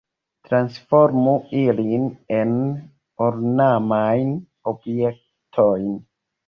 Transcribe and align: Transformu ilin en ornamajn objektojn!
Transformu 0.47 1.35
ilin 1.59 2.09
en 2.39 2.57
ornamajn 3.29 4.37
objektojn! 4.75 5.89